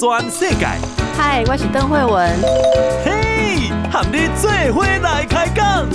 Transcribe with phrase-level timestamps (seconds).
[0.00, 0.66] 全世界。
[1.14, 2.34] 嗨，我是邓惠文。
[3.04, 5.86] 嘿，和你做伙来开讲。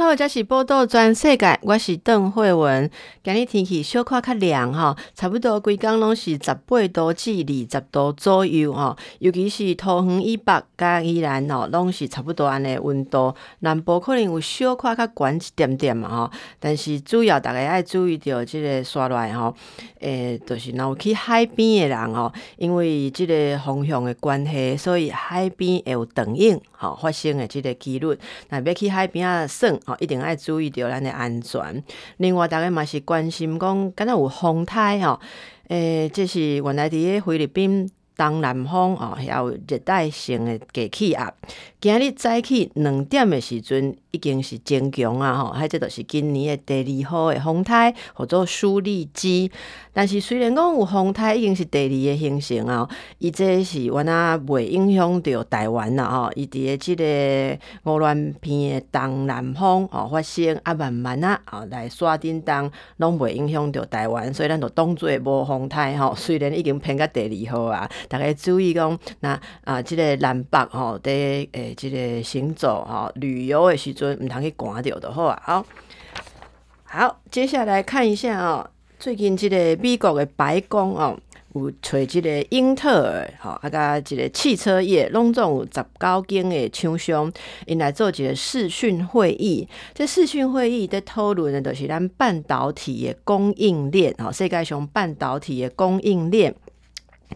[0.00, 2.90] 好，这是报道全世界，我是邓惠文。
[3.22, 8.96] 今日天气小可较凉哈，差不多规工拢是十八度至二十度左右哈。
[9.18, 13.34] 尤其是桃园以北甲宜兰哦，拢是差不多安尼温度。
[13.58, 19.54] 南部可能有小可较悬一点点嘛哈，但是主要大家爱注意到这个刷来吼，
[20.00, 28.18] 诶，就是若有去海边的人哦，因为这个风向的关系，所以海边会有长影哈发生的这个几率。
[28.48, 29.46] 那要去海边啊，
[29.98, 31.82] 一定要注意着咱的安全。
[32.18, 35.18] 另外，大家嘛是关心讲，敢若有风台吼，
[35.68, 37.90] 诶，这是原来伫个菲律宾。
[38.16, 41.32] 东南方哦，还有热带性的低气压。
[41.80, 45.32] 今日早起两点的时阵，已经是增强啊！
[45.38, 49.50] 吼，还这都是今年的第二号的风台，或者苏力基。
[49.92, 52.88] 但是虽然讲有风台，已经是第二个形成啊，
[53.18, 56.08] 伊这是原来未影响到台湾啦！
[56.08, 57.58] 吼，伊伫个这个
[57.90, 66.14] 乌乱片的东南方哦发生啊，慢慢啊啊来刷叮当，拢未影响到台湾，所以咱就当做无风台吼。
[66.16, 67.90] 虽然已经偏到第二号啊。
[68.08, 75.42] 大家注意讲，那啊，这个南北吼，在诶，这个行走哈旅游的时阵，唔通去刮掉的好啊。
[75.44, 75.66] 好，
[76.84, 78.70] 好，接下来看一下哦，
[79.00, 81.18] 最近即个美国的白宫哦，
[81.54, 87.32] 有找即个英特尔哈，啊甲即个汽车业拢总有十九间的厂商，
[87.64, 89.66] 因来做一个视讯会议。
[89.94, 96.54] 这视讯会议在讨论的，都是咱半导体的供应链哦，世界上半导体的供应链。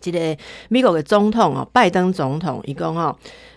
[0.03, 0.37] 这个
[0.69, 3.17] 美国的总统哦，拜登总统伊讲哦，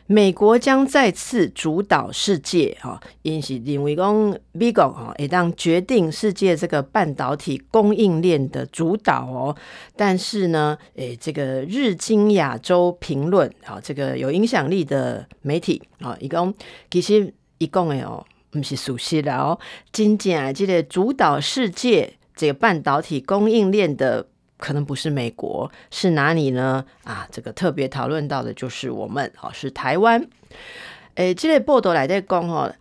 [0.09, 9.53] 美国将再次主导世界哈，因是认为讲美国哈会当决定世界这个半导体供应链的主导哦。
[9.97, 16.53] 但是呢，诶，这个日经亚洲评论啊，这个有影响力的媒体啊，伊讲
[16.89, 19.59] 其实伊讲的哦，不是事实啦哦，
[19.91, 24.25] 真正这个主导世界这个半导体供应链的。
[24.57, 26.83] 可能不是美国，是哪里呢？
[27.03, 30.27] 啊，这个特别讨论到的就是我们，哦，是台湾。
[31.15, 32.73] 诶，这个报道来在讲哦，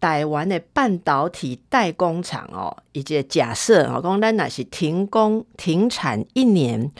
[0.00, 6.90] 台湾的半导体代工厂哦，以及假设哦，讲咱那是停工停产一年，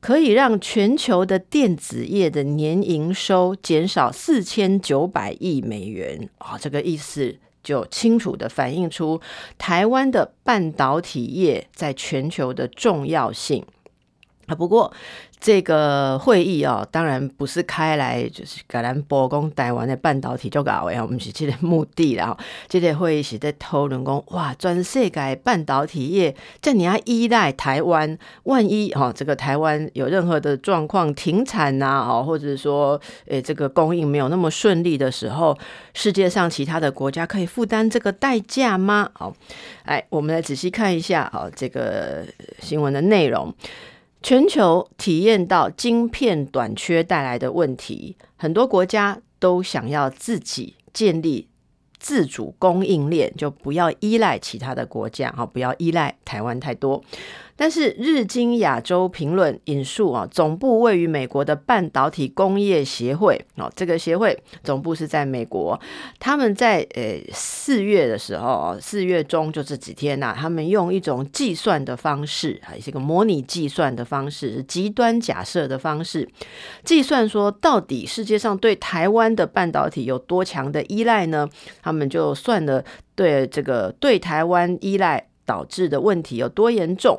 [0.00, 7.38] 可以让全球的电子业的年营收减少四千九百亿美元，哦，这个意思。
[7.62, 9.20] 就清楚的反映出
[9.58, 13.64] 台湾的半导体业在全球的重要性。
[14.46, 14.54] 啊。
[14.54, 14.92] 不过，
[15.40, 22.36] 这个会议哦，当然不是开来就是给咱曝光台湾的半导体就搞诶，我们是这个目的啦。
[22.68, 35.58] 这个会议是在讨论讲，哇，全世界半导体业在你要依赖台湾，万一哈这个台湾有任何的状况停产呐，哦，或者说诶这个供应没有那么顺利的时候，
[35.92, 39.10] 世界上其他的国家可以负担这个代价吗？
[39.14, 39.34] 好，
[39.84, 42.24] 哎我们来仔细看一下啊，这个
[42.60, 43.52] 新闻的内容。
[44.22, 51.48] 全球体验到晶片短缺带来的问题，很多国家都想要自己建立
[51.98, 57.02] 自主供应链，就不要依赖其他的国家，好，不要依赖台湾太多。
[57.56, 65.78] 但是日经亚洲评论引述啊，总部位于美国的半导体工业协会哦，这个协会总部是在美国。
[66.18, 76.28] 他们在呃四月的时候，四月中就这几天呐、他们用一种计算的方式，还是一个模拟计算的方式，极端假设的方式，
[76.84, 81.48] 计算说到底世界上对台湾的半导体有多强的依赖呢？
[81.82, 82.84] 他们就算了
[83.14, 85.28] 对这个对台湾依赖。
[85.44, 87.18] 导致的问题有多严重？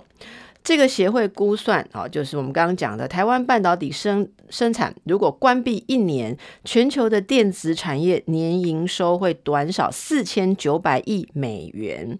[0.64, 12.18] 这个协会估算啊，就是我们刚刚讲的台湾半导体生生产，如果关闭一年，全球的电子产业年营收会短少四千九百亿美元。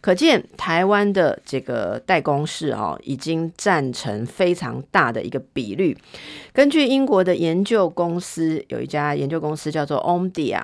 [0.00, 5.98] 可见台湾的这个代工势啊，已经占成非常大的一个比率。
[6.52, 10.62] 根据英国的研究公司，有一家研究公司叫做 Omdia。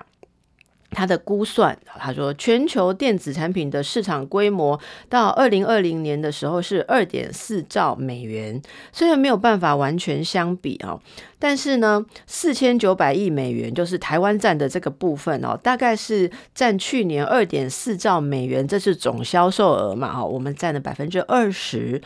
[0.97, 8.61] 他的估算，他说全球电子产品的市场规模到二零二零年的时候是二点四兆美元，
[8.93, 10.99] 虽然没有办法完全相比哦，
[11.39, 20.15] 但是呢，四千九百亿美元就是台湾占的这个部分哦，大概是占去年二点四兆美元，这是总销售额嘛？
[20.15, 22.01] 哈，我们占了百分之二十，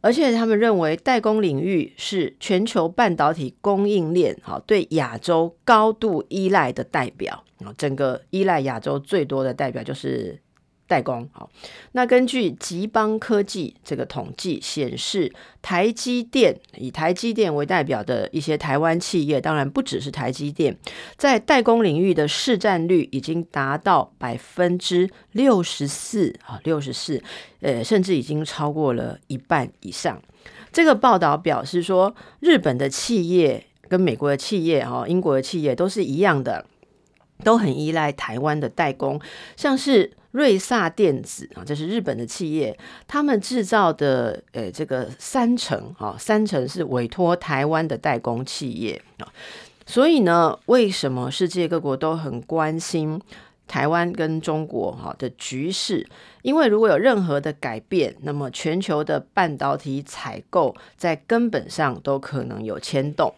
[0.00, 7.44] 而且他们认为代工领域是全球半导体供应链哈对亚洲高度依赖的代表。
[7.76, 10.40] 整个依赖亚洲最多的代表就是。
[10.88, 11.50] 代工好，
[11.92, 20.74] 那根据吉邦科技这个统计显示，台积电以台积电为代表的一些台湾企业，当然不只是台积电，
[21.18, 27.22] 在代工领域的市占率已经达到百分之六十四啊，六十四，
[27.60, 30.18] 呃，甚至已经超过了一半以上。
[30.72, 36.64] 这个报道表示说，日本的企业跟美国的企业哈，英国的企业都是一样的，
[37.44, 39.20] 都很依赖台湾的代工，
[39.56, 40.12] 像是。
[40.32, 49.32] 瑞萨电子啊，这是日本的企业，他们制造的呃，这个三成啊，三成是委托台湾的代工企业啊。
[49.86, 53.18] 所以呢，为什么世界各国都很关心
[53.66, 56.06] 台湾跟中国哈的局势？
[56.42, 63.32] 因为如果有任何的改变，那么全球的半导体采购在根本上都可能有牵动。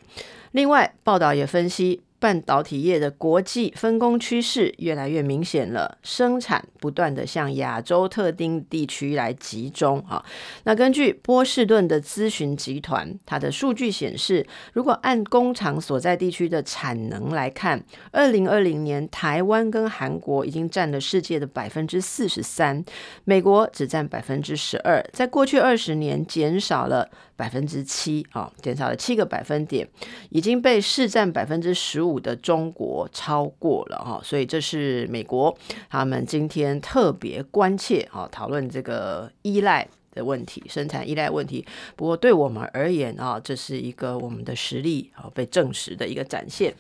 [0.51, 2.03] 另外，报道也分析。
[2.21, 10.23] 半导体业的国际分工趋势越来越明显了，生产不断的向亚洲特定地区来集中啊。
[10.65, 17.83] 那根据波士顿的咨询集团，它的数据显示，如果按工厂所在地区的产能来看，
[18.13, 22.85] 二零二零年台湾跟韩国已经占了世界的百分之四十三，
[23.25, 27.09] 美国只占百分之十二，在过去二十年减少了。
[27.41, 29.89] 百分之七啊，减少了七个百分点，
[30.29, 35.57] 已经被市占百分之十五的中国超过了哈，所以这是美国
[35.89, 41.65] 他们今天特别关切啊，讨论这个依赖的问题，生产依赖问题。
[41.95, 46.75] 不过对我们而言啊，这是一个我们的实力啊被证实的一个展现。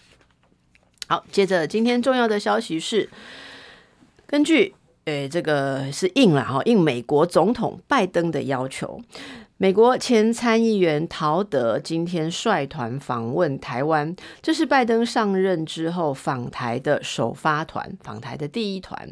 [1.06, 3.08] 好，接着今天重要的消息是，
[4.26, 4.74] 根据
[5.04, 9.00] 诶这个是应了哈，应美国总统拜登的要求。
[9.62, 19.10] 美国前参议员陶德今天率团访问台湾，这是拜登上任之后访台的首发团，访台的第一团。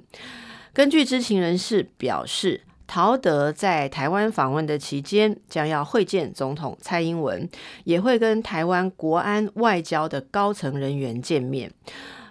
[0.73, 7.47] 根据知情人士表示，陶德在台湾访问的期间，将要会见总统蔡英文，
[7.85, 11.71] 也会跟台湾国安外交的高层人员见面。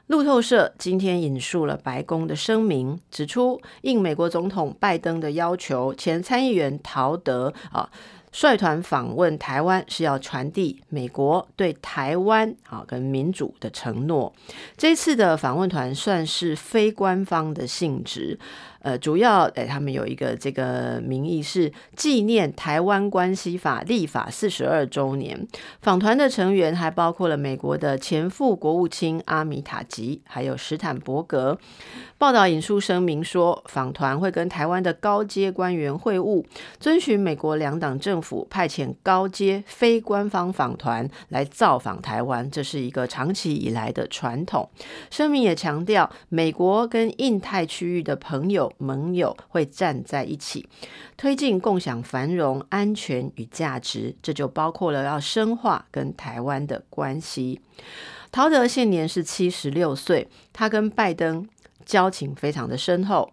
[0.08, 7.90] 路透社今天引述了白宫的声明，指出应美国总统拜登的要求，前参议员陶德啊
[8.32, 14.34] 率团访问台湾，是要传递美国对台湾啊跟民主的承诺。
[14.78, 18.40] 这次的访问团算是非官方的性质。
[18.88, 25.46] 呃，主要诶，他们有一个这个名义是纪念台湾关系法立法四十二周年。
[25.82, 31.60] 访团的成员还包括了美国的前副国务卿阿米塔吉，还有史坦伯格。
[32.18, 36.44] 报道引述声明说，访团会跟台湾的高阶官员会晤，
[36.80, 44.68] 遵循美国两党政府派遣高阶非官方访团来造访台湾，这是一个长期以来的传统。
[45.12, 48.74] 声明也强调，美国跟印太区域的朋友。
[48.80, 50.68] 盟友会站在一起，
[51.18, 57.60] 推进共享繁荣、安全与价值，这就包括了要深化跟台湾的关系。
[58.32, 61.48] 陶德现年是七十六岁，他跟拜登
[61.88, 63.32] 交情非常的深厚。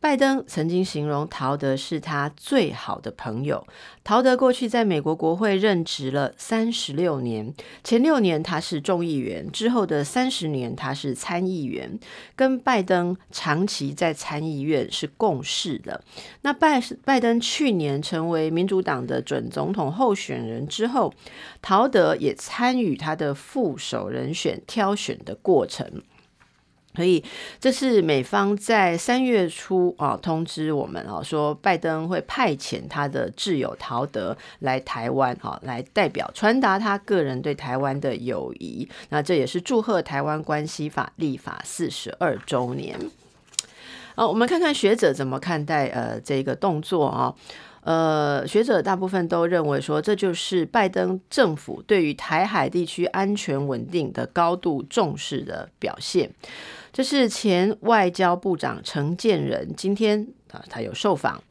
[0.00, 3.66] 拜登曾经形容陶德是他最好的朋友。
[4.02, 11.98] 陶德过去在美国国会任职了三十六年，前六年他是众议员，之后的三十年他是参议员，
[12.36, 16.04] 跟拜登长期在参议院是共事的。
[16.42, 21.14] 那拜拜登去年成为民主党的准总统候选人之后，
[21.62, 26.02] 陶德也参与他的副手人选挑选的过程。
[26.94, 27.22] 所以，
[27.58, 38.88] 这是美方在三月初啊通知我们啊，说拜登会派遣他的挚友陶德来台湾啊，来代表传达他个人对台湾的友谊。
[39.08, 42.98] 那这也是祝贺台湾关系法立法四十二周年。
[44.14, 47.34] 好，我们看看学者怎么看待呃这个动作啊。
[47.84, 56.30] 呃，学者大部分都认为说，这就是拜登政府对于台海地区安全稳定的高度重视的表现。
[56.92, 61.42] 这是前外交部长陈建仁今天啊，他有受访。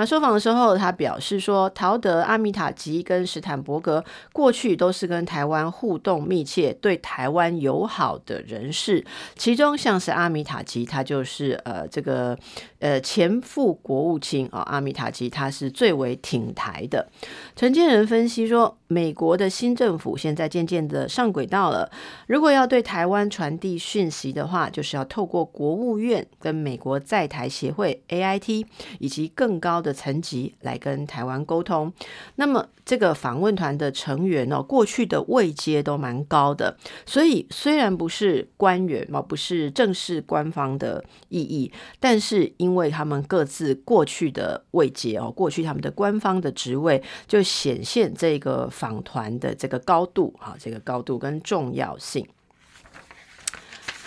[0.00, 4.02] 那受访的时候，他表示说，陶德、阿米塔吉跟史坦伯格
[4.32, 9.04] 过去都是跟台湾互动密切、对台湾友好的人士。
[9.36, 12.34] 其中像是阿米塔吉，他就是呃这个
[12.78, 17.06] 呃前副国务卿啊，阿米塔吉他是最为挺台的。
[17.54, 21.92] 陈建仁分析说，美国的新政府现在渐渐的上轨道了。
[22.26, 28.64] 如果要对台湾传递讯息的话，就是要透过国务院跟美国在台协会 AIT
[28.98, 31.92] 以及更高的层级来跟台湾沟通。
[32.36, 52.26] 那么这个访问团的成员哦，过去的位阶都蛮高的，所以虽然不是官员嘛，不是正式官方的意义，但是因为他们各自过去的位阶哦，过去他们的官方的职位，就显现这个访团的这个高度啊，这个高度跟重要性。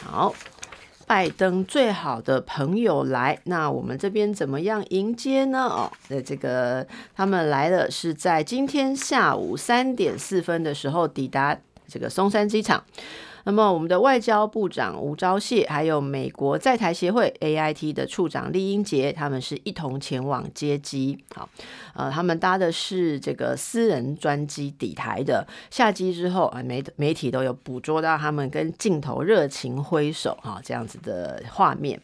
[0.03, 0.33] 好。
[1.05, 5.63] 拜登最好的朋友来，那我们这边怎么样迎接呢？
[5.63, 11.57] 哦，那这个他们来了，是在今天下午三点四分的时候抵达
[11.87, 12.83] 这个松山机场。
[13.45, 21.17] 那么，我们的外交部长吴钊燮，还有美国在台协会 AIT 的处长李英杰，他们是一同前往接机。
[21.35, 21.49] 好，
[21.93, 25.45] 呃，他们搭的是这个私人专机抵台的。
[25.69, 31.99] 下机之后，啊，媒媒体都有捕捉到他们跟镜头热情挥手，哈，这样子的画面。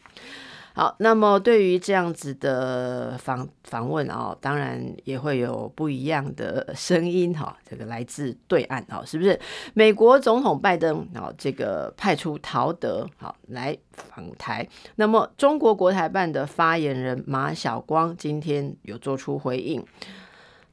[0.72, 7.56] 好，那么对于这样子的访访问啊，当然也会有不一样的声音哈。
[7.68, 9.38] 这个来自对岸啊，是不是？
[9.74, 14.66] 美国总统拜登啊，这个派出陶德好来访台。
[14.94, 19.84] 那么中国国台办的发言人马晓光今天有做出回应，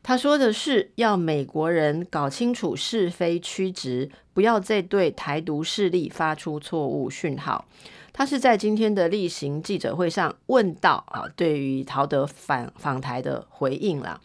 [0.03, 7.65] 他说的是要美国人搞清楚是非曲直，不要再对台独势力发出错误讯号。
[8.17, 14.19] 他是在今天的例行记者会上问到啊，对于陶德访访台的回应啦。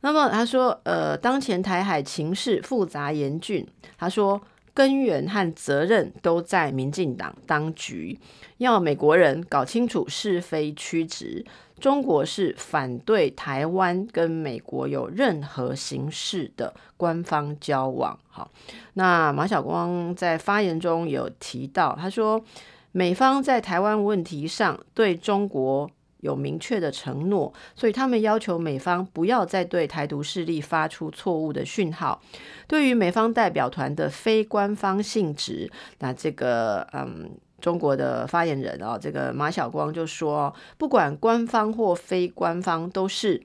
[0.00, 3.64] 那么他说，呃，当前台海情势复杂严峻，
[3.96, 4.40] 他说
[4.74, 8.18] 根源和责任都在民进党当局，
[8.56, 11.46] 要美国人搞清楚是非曲直。
[11.78, 18.18] 中国是反对台湾跟美国有任何形式的官方交往。
[18.28, 18.50] 好，
[18.94, 22.44] 那马晓光在发言中有提到，他说。
[22.92, 25.90] 美方在台湾问题上对中国
[26.20, 32.20] 有明确的承诺，所以他们要求美方不要再对台独势力发出错误的讯号。
[32.66, 37.30] 对于美方代表团的非官方性质，那这个嗯，
[37.60, 43.40] 中国的发言人啊，这个马晓光就说，不管官方或非官方，都是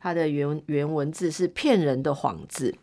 [0.00, 2.74] 他的原原文字是骗人的幌子。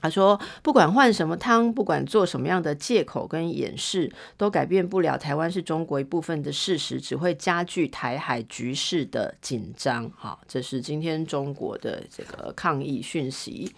[0.00, 13.72] 他说：“不管换什么汤，不管做什么样的借口跟掩饰，都改变不了台湾是中国一部分的事实，只会加剧台海局势的紧张。”好，这是今天中国的这个抗议讯息。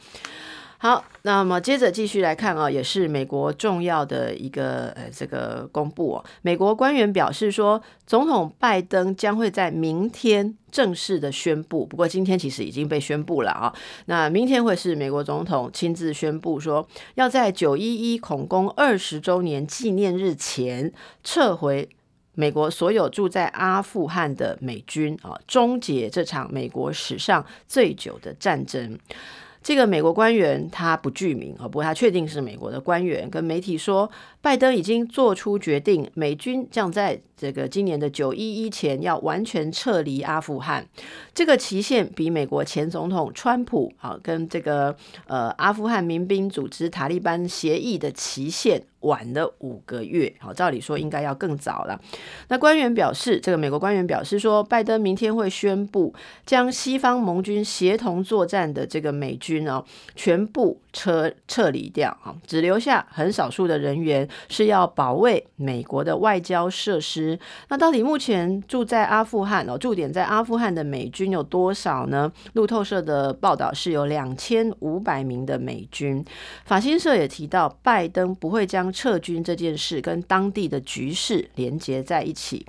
[0.80, 6.25] 好，那么接着继续来看啊，也是美国重要的一个呃这个公布哦。
[6.42, 13.75] 美国官员表示说，总统拜登将会在明天正式的宣布，不过今天其实已经被宣布了啊。
[14.06, 20.92] 那明天会是美国总统亲自宣布说，要在九一一恐攻二十周年纪念日前
[21.25, 21.88] 撤回
[22.35, 28.97] 美国所有住在阿富汗的美军啊，终结这场美国史上最久的战争。
[29.68, 34.10] 这个美国官员他不具名啊，不过他确定是美国的官员，跟媒体说，
[34.40, 40.87] 拜登已经做出决定，美军将在这个今年的九一一前要完全撤离阿富汗。
[41.33, 44.95] 这个期限比美国前总统川普啊跟这个
[45.26, 48.83] 呃阿富汗民兵组织塔利班协议的期限。
[49.02, 52.00] 晚了五个月，好，照理说应该要更早了。
[52.49, 56.12] 那官员表示，这个美国官员表示说，拜登明天会宣布
[56.45, 59.85] 将西方盟军协同作战的这个美军哦，
[60.16, 67.38] 全部撤撤离掉啊，只留下很少数的人员是要保卫美国的外交设施。
[67.69, 72.33] 那到底目前住在阿富汗哦，驻点在阿富汗的美军有多少呢？
[72.55, 76.25] 路透社的报道是有两千五百名的美军。
[76.64, 82.67] 法新社也提到，拜登不会将撤军这件事跟当地的局势连接在一起。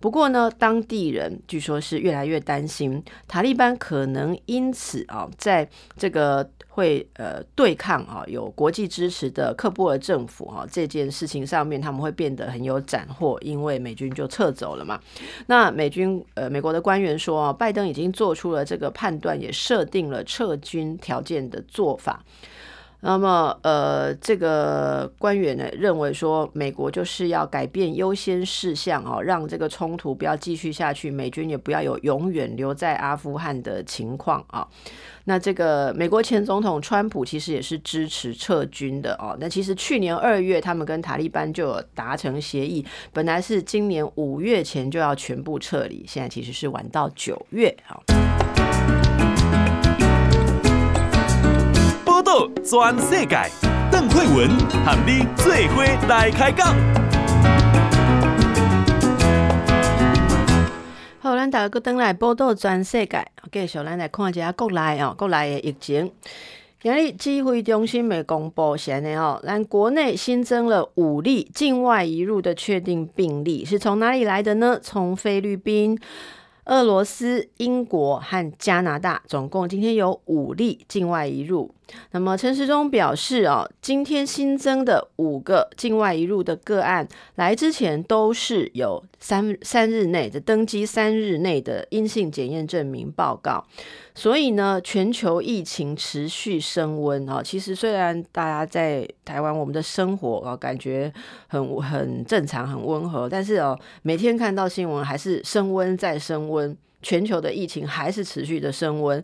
[0.00, 15.00] 不过呢，当地人据说是越来越担心，塔利班可能因此啊，在这个会呃对抗啊有国际支持的克布尔政府啊这件事情上面，他们会变得很有斩获，因为美军就撤走了嘛。
[15.46, 22.24] 那美军呃美国的官员说啊，拜登已经做出了这个判断，也设定了撤军条件的做法。
[23.00, 34.66] 那么，呃，这个官员呢认为说，美国就是要改变优先事项哦，让这个冲突不要继续下去，美军也不要有永远留在阿富汗的情况啊。
[35.24, 39.36] 那这个美国前总统川普其实也是支持撤军的哦。
[39.38, 48.00] 那其实去年二月，他们跟塔利班就有达成协议，本来是今年五月前就要全部撤离，现在其实是晚到九月啊。
[52.62, 53.38] 全世界，
[53.90, 54.50] 邓惠文
[54.84, 56.76] 和你做伙来开讲。
[61.20, 63.26] 好，咱大家阁登来报道全世界。
[63.50, 66.12] 继续咱来看一下国内哦，国内的疫情。
[66.82, 74.78] 今日指挥中心未公布现在哦，咱国内新增了五例境外移入的确定病例，是从哪里来的呢？
[74.82, 75.98] 从菲律宾。
[76.66, 81.74] 俄罗斯、英国和加拿大总共今天有五例境外移入。
[82.10, 93.64] 那么陈时中表示，哦，今天新增的五个境外移入的个案，来之前都是有三三日内的登机三日内的阴性检验证明报告。
[94.14, 97.40] 所以呢，全球疫情持续升温哦。
[97.42, 101.12] 其实虽然大家在台湾，我们的生活哦感觉
[101.46, 106.76] 很很正常、很温和，但是哦，每天看到新闻还是升温再升温。
[107.00, 109.22] 全球的疫情还是持续的升温。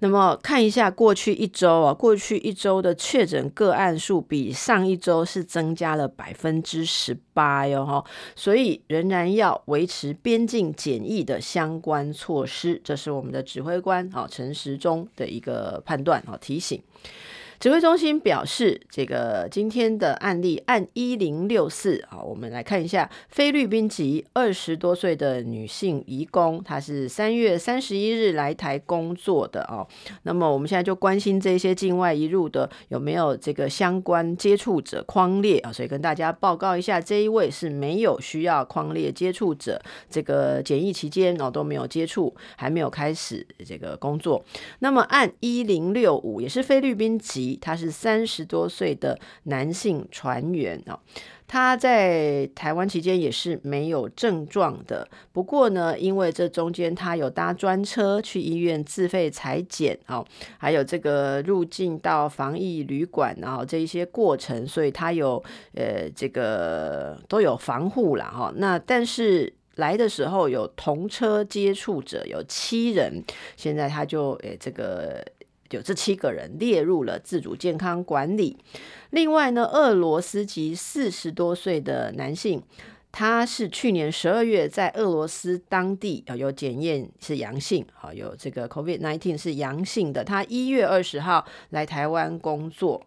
[0.00, 16.82] 那么看一下过去一周啊，过去一周的确诊个案数比上一周是增加了百分之十八哟哈，所以仍然要维持边境检疫的相关措施，这是我们的指挥官啊陈时中的一个判断啊提醒。
[17.60, 29.86] 指挥中心表示，这个今天的案例按一零六四，好，我们来看一下菲律宾籍二十多岁的女性移工，她是三月三十一日来台工作的哦。
[30.22, 35.70] 那么我们现在就关心这些境外移入的有没有这个相关接触者框列啊？
[35.70, 44.42] 所以跟大家报告一下，这一位是没有需要框列接触者，这个检疫期间哦都没有接触，还没有开始这个工作。
[44.78, 47.49] 那么按一零六五也是菲律宾籍。
[47.56, 50.98] 他是三十多岁的男性船员哦，
[51.46, 55.08] 他在台湾期间也是没有症状的。
[55.32, 60.24] 不过呢，因为这中间他有搭专车去医院自费裁剪哦，
[60.58, 65.42] 还有这个入境到防疫旅馆，然后这一些过程，所以他有
[65.74, 68.52] 呃这个都有防护了哈。
[68.56, 73.22] 那但是来的时候有同车接触者有七人，
[73.56, 75.24] 现在他就诶这个。
[75.70, 78.58] 就这七个人列入了自主健康管理。
[79.10, 82.62] 另外呢，俄罗斯籍四十多岁的男性，
[83.12, 90.22] 他是去年十二月在俄罗斯当地有检验是阳性，好有这个 COVID-19 是阳性的。
[90.22, 93.04] 他一月二十号来台湾工作，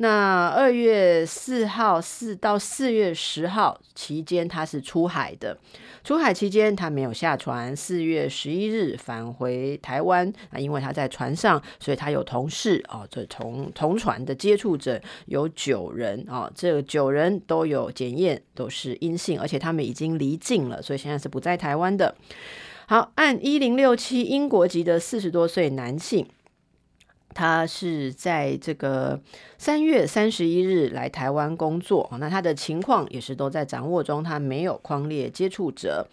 [0.00, 5.58] 那二月四号四到四月十号期间他是出海的。
[6.04, 7.76] 出海期间，他没有下船。
[7.76, 22.14] 四月十一日返回台湾啊，因为他在船上，所以他有同事哦，这同同船的接触者有九人哦，这九人都有检验，都是阴性，而且他们已经离境了，所以现在是不在台湾的。
[22.86, 26.26] 好，按一零六七英国籍的四十多岁男性。
[27.34, 29.20] 他是在这个
[29.58, 36.06] 三月三十一日来台湾工作，那他的情况也是都在掌握中，他没有框列接触者。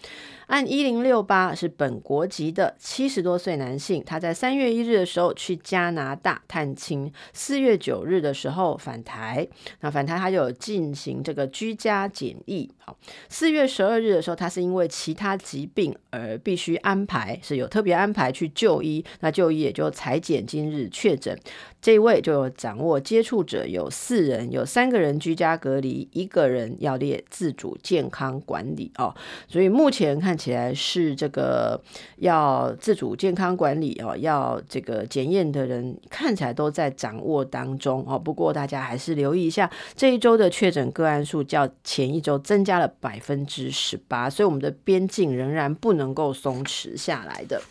[0.48, 9.48] 按一零六八是本国籍的七十多岁男性，他在三月一日的时候去加拿大探亲，四月九日的时候返台，
[9.82, 12.70] 那返台他就有进行这个居家检疫。
[12.78, 12.96] 好，
[13.30, 21.36] 四月十二日的时候，他是因为其他疾病而必须安排，是有特别安排去就医，那就医也就裁检，今日确诊。
[21.86, 29.14] 这一位就有掌握接触者有四人，有三个人居家隔离，一个人要列自主健康管理哦。
[29.48, 31.80] 所以目前看起来是这个
[32.16, 38.18] 要自主健康管理哦，要这个检验的人看起来都在掌握当中哦。
[38.18, 47.62] 不过大家还是留意一下，这一周的确诊个案数较前一周增加了百分之十八，所以我们的边境仍然不能够松弛下来的。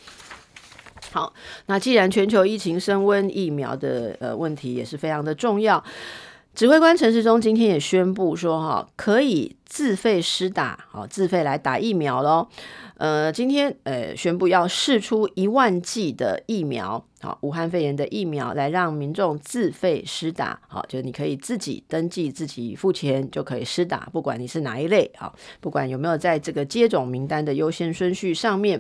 [1.15, 1.33] 好，
[1.67, 5.81] 那既然全球疫情升温，疫苗的呃问题也是非常的重要。
[6.57, 12.49] 指挥官陈时中今天也宣布说，哈，可以自费施打，好，自费来打疫苗喽。
[12.97, 28.79] 呃，今天呃宣布要试出一万剂的疫苗，好，武汉肺炎的疫苗，来让民众自费施打，好，就是你可以自己登记，自己付钱就可以施打，不管你是哪一类，好，不管有没有在这个接种名单的优先顺序上面，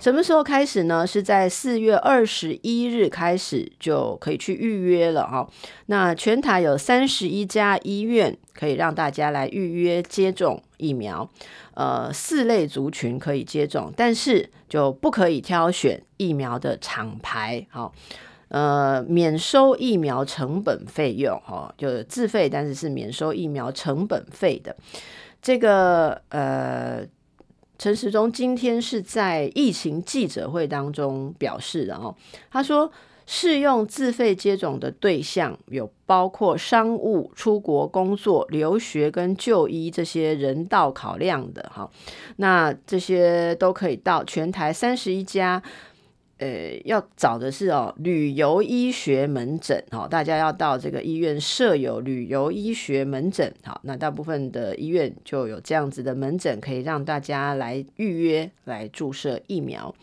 [0.00, 1.06] 什么时候开始呢？
[1.06, 5.46] 是在四月二十一日开始就可以去预约了，哈，
[5.86, 11.28] 那全台有三十一家医院可以让大家来预约接种疫苗。
[11.74, 17.92] 呃，四类族群可以接种，但是就不可以挑选疫苗的厂牌，好，
[18.48, 24.74] 呃，免收疫苗成本费用，哈，就是自费，但是是免收疫苗成本费的。
[25.42, 27.06] 这个呃，
[27.76, 32.16] 陈时中今天是在疫情记者会当中表示的哦，
[32.50, 32.90] 他说。
[33.26, 41.90] 适用自费接种的对象有包括商务、出国工作、留学跟就医这些人道考量的哈，
[42.36, 45.62] 那这些都可以到全台三十一家
[46.38, 59.94] 呃，要找的是哦，旅游医学门诊哦，大家要到这个医院设有旅游医学门诊，好，那大部分的医院就有这样子的门诊，可以让大家来预约来注射疫苗。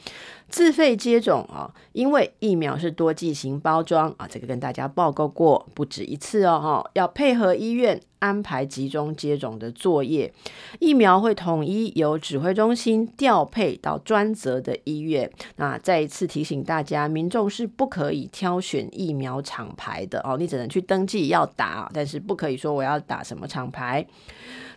[0.50, 10.34] 自费接种啊，因为疫苗是多剂型包装啊，这个跟大家报告过不止一次哦，哈，要配合医院安排集中接种的作业，
[10.80, 15.30] 疫苗会统一由指挥中心调配到专责的医院。
[15.58, 24.06] 那再一次提醒大家，民众是不可以挑选疫苗厂牌的哦，你只能去登记要打，但是不可以说我要打什么厂牌。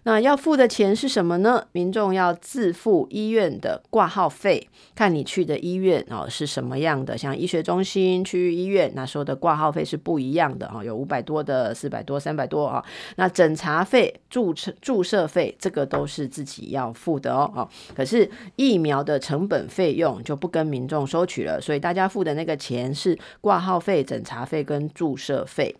[0.04, 1.64] 那要付的钱是什么呢？
[1.70, 12.84] 民众要自付医院的挂号费，看你去的医院哦是什么样的，像医学中心、区域医院，那收的挂号费是不一样的哦，有五百多的、四百多、三百多啊。
[13.16, 17.50] 那诊查费、注册注射费，这个都是自己要付的哦。
[17.54, 25.76] 哦，可是疫苗的成本费用就不跟民众收取了，所以大家付的那个钱是挂号费、诊查费跟注射费。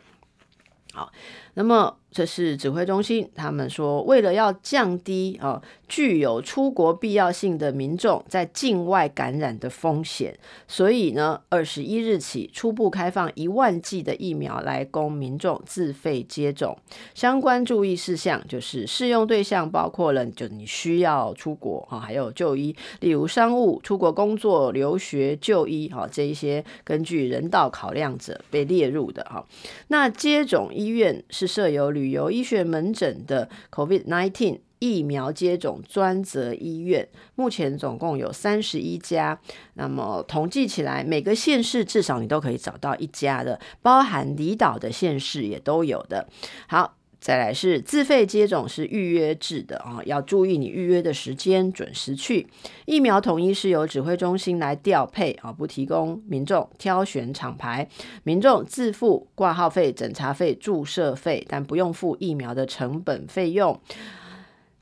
[0.94, 1.12] 好，
[1.54, 1.96] 那么。
[2.12, 16.76] 这是指挥中心，他们说，为了要降低啊具有出国必要性的民众在境外感染的风险，所以呢，二十一日起初步开放一万剂的疫苗来供民众自费接种。
[17.14, 29.44] 相关注意事项就是适用对象包括了，就你需要出国哈，还有就医，例如商务、出国工作、留学、就医哈，这一些根据人道考量者被列入的哈。
[29.88, 39.38] 那接种医院是设有旅旅游医学门诊的 COVID-19 疫苗接种专责医院，目前总共有三十一家。
[39.74, 46.26] 那么统计起来，每个县市至少你都可以找到一家的，包含离岛的县市也都有的。
[46.66, 46.96] 好。
[47.22, 52.48] 再来是自费接种是预约制的啊，要注意你预约的时间，准时去。
[52.84, 57.88] 疫苗统一是由指挥中心来调配啊，不提供民众挑选厂牌，
[58.24, 63.80] 民众自付挂号费、诊查费、注射费，但不用付疫苗的成本费用。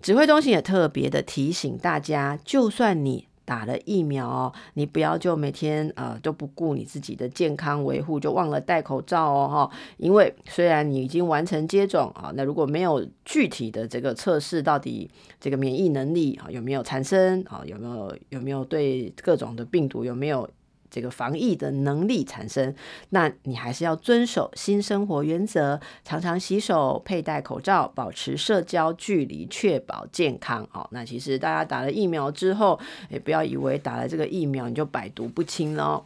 [0.00, 3.26] 指挥中心也特别的提醒大家，就算你。
[3.50, 9.76] 打了疫苗哦，你不要就每天呃都不顾你自己的健康维护，就忘了戴口罩哦哈。
[9.96, 15.10] 因为虽然你已经完成接种啊，那如果没有具体的这个测试，到底
[15.40, 20.48] 这个免疫能力啊有没有产生啊，有没有有没有对各种的病毒有没有？
[20.90, 22.74] 这个防疫的能力产生，
[23.10, 30.66] 那你还是要遵守新生活原则，常常洗手、佩戴口罩、保持社交距离，确保健康。
[30.72, 36.04] 哦，那其实大家打了疫苗之后，也不要以为打了这个疫苗你就百毒不侵了哦。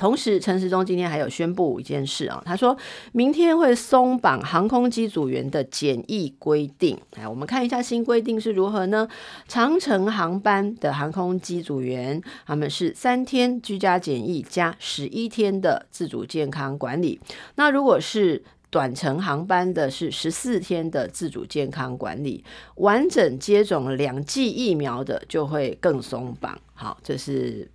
[0.00, 2.74] 同时，陈时中今天还有宣布一件事啊，他说
[3.12, 6.98] 明天会松绑航空机组员的检疫规定。
[7.18, 9.06] 来，我们看一下新规定是如何呢？
[9.46, 17.20] 长程航班的航空机组员，他们是三天居家检疫加十一天的自主健康管理。
[17.56, 22.42] 那如果是短程航班的，是十四天的自主健康管理。
[22.76, 26.58] 完整接种两剂疫苗的，就会更松绑。
[26.72, 27.68] 好，这是。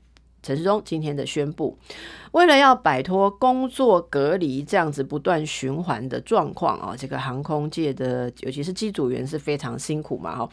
[0.45, 1.75] 陈世忠今天的宣布，
[2.33, 10.49] 为了要摆脱工作隔离这样子不断循环的状况啊，这个航空界的尤其是机组员是非常辛苦嘛哈，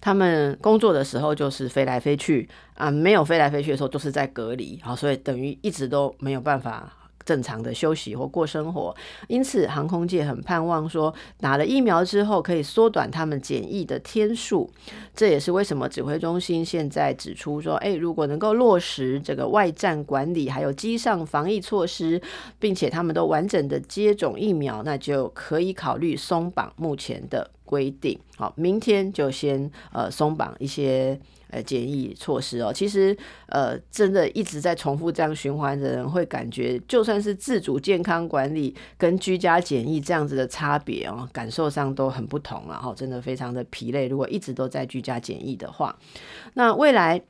[0.00, 6.92] 他们工作的时候就是飞来飞去啊，没有飞来飞去的时候都是在隔离啊，所以等于一直都没有办法。
[7.26, 8.94] 正常的休息或过生活，
[9.26, 14.70] 因此航空界很盼望说，打了疫苗之后可以缩短他们检疫的天数。
[15.12, 22.22] 这也是为什么指挥中心现在指出说，诶，如果能够落实这个外站管理，还有机上防疫措施，
[22.60, 28.16] 并且他们都完整的接种疫苗，那就可以考虑松绑目前的规定。
[28.36, 31.20] 好，明天就先呃松绑一些。
[31.50, 33.16] 呃，检疫措施哦，其实
[33.48, 44.08] 呃，真的一直在重复这样循环的人，会感觉就算是自主健康管理跟居家检疫这样子的差别哦，感受上都很不同了哈，真的非常的疲累。
[44.08, 45.96] 如果一直都在居家检疫的话，
[46.54, 47.22] 那未来。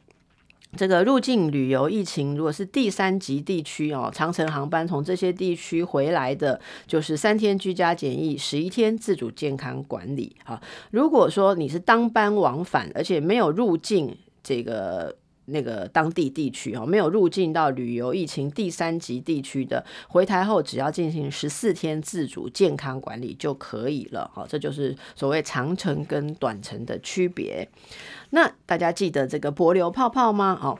[0.76, 10.60] 这个入境旅游疫情，如果是第三级地区哦，长程航班从这些地区回来的，就是三天居家检疫，十一天自主健康管理啊。
[10.90, 24.28] 如果说你是当班往返，而且没有入境这个那个当地地区哦，没有入境到旅游疫情第三级地区的，回台后只要进行十四天自主健康管理就可以了。
[24.34, 27.68] 好，这就是所谓长程跟短程的区别。
[28.30, 30.58] 那大家记得这个帛琉泡泡吗？
[30.62, 30.78] 哦，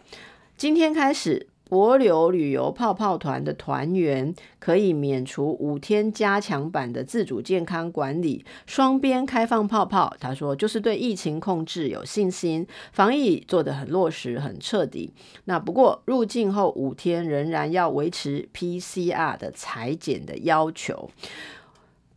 [0.57, 10.15] 今天开始帛琉旅游泡泡团的团员可以免除五天加强版的自主健康管理，双边开放泡泡。
[10.21, 15.13] 他说，就是对疫情控制有信心，防疫做得很落实、很彻底。
[15.47, 21.11] 那不过入境后五天仍然要维持 PCR 的采检的要求。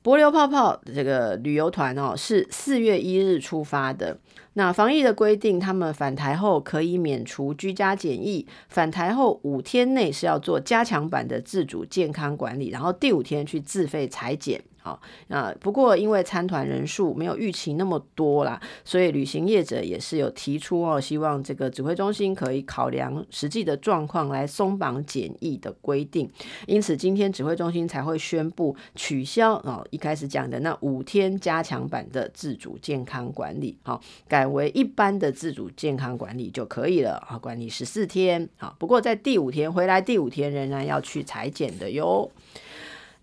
[0.03, 4.19] 帛琉泡泡这个旅游团哦，是四月一日出发的。
[4.59, 14.61] 那防疫的规定，他们返台后可以免除居家检疫，返台后五天内是要做加强版的自主健康管理，然后第五天去自费裁剪。
[14.89, 26.27] 好，那不过因为参团人数没有预期那么多啦，所以旅行业者也是有提出哦，希望这个指挥中心可以考量实际的状况来松绑检疫的规定。
[26.65, 38.49] 因此，今天指挥中心才会宣布取消哦，一开始讲的那五天加强版的自主健康管理，好，改为一般的自主健康管理就可以了啊，管理十四天。
[38.57, 42.31] 好，不过在第五天回来，第五天仍然要去采检的哟。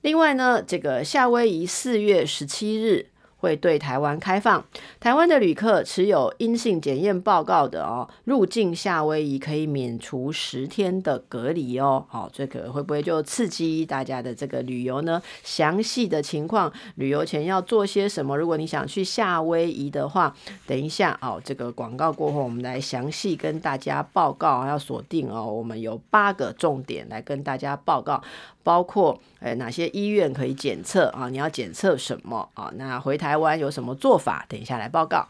[0.03, 3.07] 另外呢，这个夏威夷四月十七日
[3.39, 4.65] 会对台湾开放，
[4.99, 12.07] 台湾的旅客持有阴性检验报告的哦，入境夏威夷可以免除十天的隔离哦。
[12.09, 15.21] 好，这个会不会就刺激大家的这个旅游呢？
[15.45, 18.37] 详细的情况，旅游前要做些什么？
[18.37, 20.35] 如果你想去夏威夷的话，
[20.67, 24.67] 等一下哦，这个广告过后，我们来详细跟大家报告。
[24.67, 28.23] 要锁定哦，我们有八个重点来跟大家报告。
[28.67, 31.29] 包括诶哪些医院可以检测啊？
[31.29, 32.69] 你要检测什么啊？
[32.75, 34.45] 那回台湾有什么做法？
[34.49, 35.25] 等一下来报告。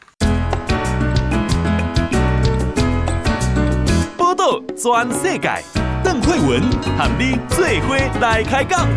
[4.17, 5.51] 报道全世界，
[6.03, 6.63] 邓惠文
[6.97, 8.89] 喊你最伙来开讲。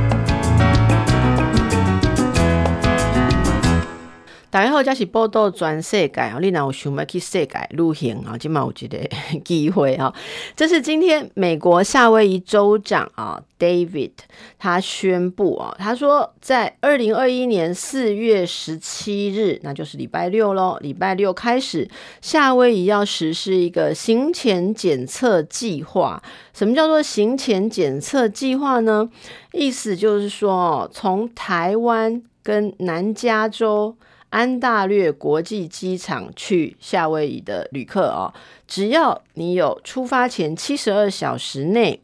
[4.52, 6.40] 大家好，这是报道全世界哦。
[6.42, 8.98] 你若有想要去世界旅行啊，今嘛有这个
[9.46, 10.12] 机会啊。
[10.56, 14.10] 这是今天美国夏威夷州长啊，David
[14.58, 20.80] 他宣布啊，他说在二零二一年四月十七日，那就是礼拜六喽。
[20.82, 21.88] 礼拜六开始，
[22.20, 26.20] 夏威夷要实施一个行前检测计划。
[26.56, 29.08] 什么叫做行前检测计划呢？
[29.52, 33.96] 意思就是说，从台湾跟南加州。
[34.30, 38.32] 安大略国际机场去夏威夷的旅客哦，
[38.68, 42.00] 只要你有出发前七十二小时内，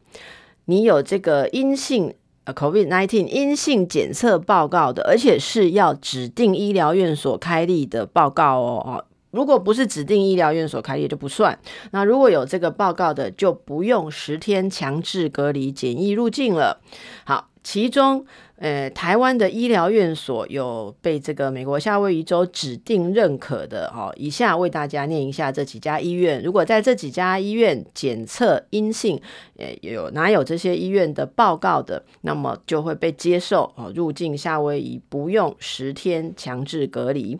[0.64, 2.12] 你有这个阴性
[2.44, 11.56] 呃 COVID-19 阴性检测报告的，而且是要指定医疗院所开立的报告哦哦，如果不是指定医疗院所开立就不算。
[11.92, 16.80] 那如果有这个报告的，就不用十天强制隔离检疫入境了。
[17.24, 18.26] 好，其中。
[18.58, 26.42] 呃，台湾的医疗院所有被这个美国夏威夷州指定认可的哦，以下为大家念一下这几家医院。
[26.42, 29.20] 如果在这几家医院检测阴性，
[29.58, 37.38] 呃，有哪有这些医院的报告的，那么就会被接受哦，入境夏威夷不用十天强制隔离。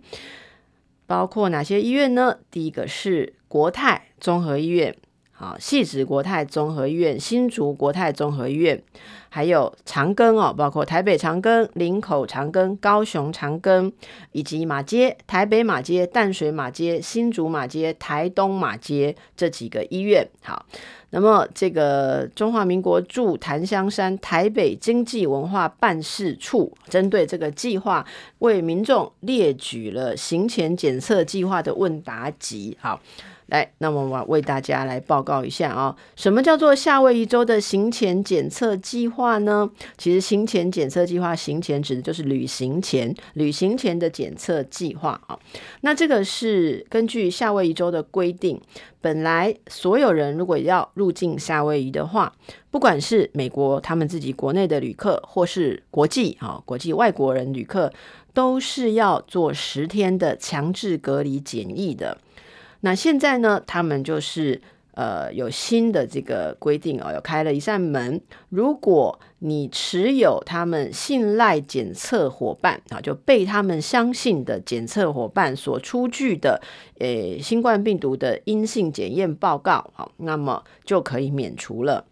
[1.07, 2.37] 包括哪些医院呢？
[2.51, 4.95] 第一个是国泰综合医院。
[5.39, 8.83] 好，汐止国泰综合医院、新竹国泰综合医院，
[9.29, 13.93] 还有长庚哦，包括台北长庚、林口长庚、高雄长庚，
[14.33, 20.27] 以及马街、台北马街、淡水马街、新竹马街、台东马街这几个医院。
[20.43, 20.65] 好，
[21.11, 28.07] 那么这个中华民国驻檀香山台北经济文化办事处针对这个计划，
[28.39, 32.79] 为民众列举了行前检测计划的问答集。
[32.81, 32.99] 好。
[33.47, 39.71] 来，那么我为大家来报告一下啊、什么叫做夏威夷州的行前检测计划呢？
[39.97, 45.39] 其实行前检测计划，行前指的就是旅行前，旅行前的检测计划啊。
[45.83, 48.61] 那这个是根据夏威夷州的规定，
[49.01, 52.33] 本来所有人如果要入境夏威夷的话，
[52.73, 57.93] 不管是美国他们自己国内的旅客，或是国际啊国际外国人旅客，
[58.35, 62.19] 都是要做十天的强制隔离检疫的。
[62.81, 64.61] 那现在呢，他们就是
[64.93, 68.21] 呃有新的这个规定哦，有开了一扇门。
[68.49, 76.61] 如果你持有他们信赖检测伙伴啊，就被他们相信的检测伙伴所出具的
[76.99, 82.05] 呃新冠病毒的阴性检验报告，好，那么就可以免除了。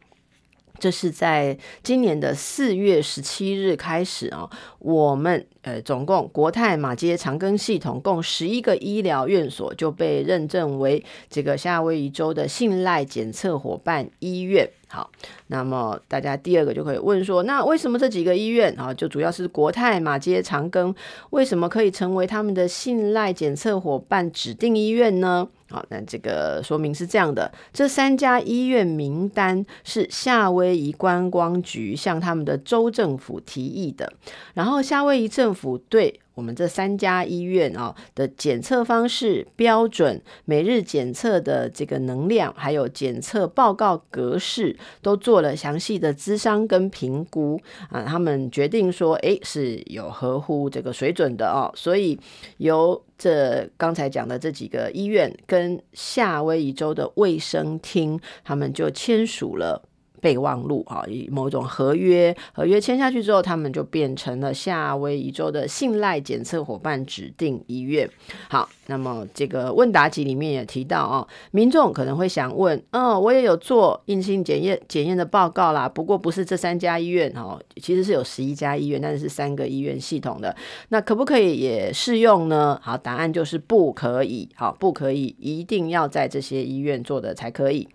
[0.79, 14.69] 这是在今年的四月十七日开始啊，我们呃总共国泰马街长庚系统共十一个医疗院所就被认证为这个夏威夷州的信赖检测伙伴医院。
[14.95, 15.11] 好，
[15.49, 20.95] 那么大家第二个就可以问说，那为什么这几个医院啊，就主要是国泰、马街、长庚，
[21.31, 25.49] 为什么可以成为他们的信赖检测伙伴指定医院呢？
[25.69, 34.13] 好，那这个说明是这样的：这三家医院名单是夏威夷观光局向他们的州政府提议的，
[34.55, 48.03] 然后夏威夷政府对我们这三家医院啊的检测方式标准、每日检测的这个能量，还有检测报告格式，都做了详细的咨商跟评估啊。
[48.05, 52.19] 他们决定说，诶，是有合乎这个水准的哦，所以
[52.57, 59.83] 由这刚才讲的这几个医院跟夏威夷州的卫生厅，他们就签署了。
[60.25, 68.09] 备忘录啊，以某种合约，合约签下去之后，他们就变成了夏威夷州的信赖检测伙伴指定医院。
[68.49, 80.57] 好，那么这个问答集里面也提到哦，民众可能会想问，哦，我也有做硬性检验检验的报告啦，不过不是这三家医院哦，其实是有十一家医院，但是是三个医院系统的，
[80.89, 82.81] 那可不可以也适用呢？
[82.83, 87.87] 好，答案就是不可以，好，不可以，一定要在这些医院做的才可以。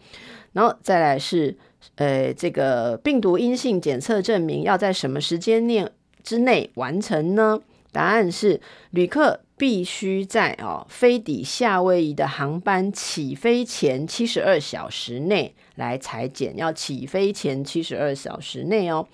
[0.54, 1.58] 然后再来是。
[1.96, 5.88] 呃，这个病毒阴性检测证明要在什么时间内
[6.24, 7.60] 之内完成呢？
[7.92, 8.62] 答案是，
[8.92, 19.08] 旅客必须在哦飞抵夏威夷的航班起飞前七十二小时内来采检，要起飞前七十二小时内哦。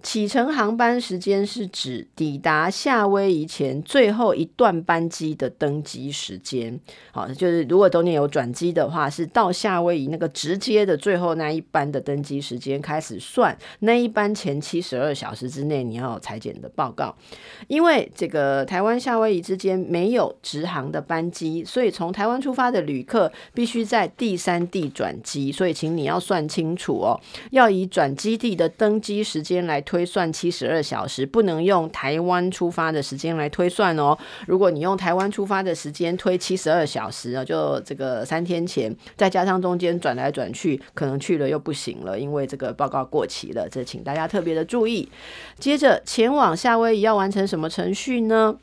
[0.00, 6.78] 启程航班时间是指抵达夏威夷前最后一段班机的登机时间。
[7.10, 17.12] 好，就是如果中间有转机的话，是到夏威夷那个直接的最后那一班的登机时间开始算，那一班前七十二小时之内你要有裁剪的报告。
[17.66, 25.50] 因为这个台湾夏威夷之间没有直航的班机，所以从台湾出发的旅客必须在第三地转机。
[25.50, 27.18] 所以请你要算清楚哦，
[27.50, 29.82] 要以转机地的登机时间来。
[29.88, 34.14] 推算七十二小时，不能用台湾出发的时间来推算哦。
[34.46, 43.66] 如果你用台湾出发的时间推七十二小时啊，就这个三天前，再加上中间转来转去，可能去了又不行了，因为这个报告过期了。
[43.66, 45.10] 这请大家特别的注意。
[45.58, 48.58] 接着前往夏威夷要完成什么程序呢？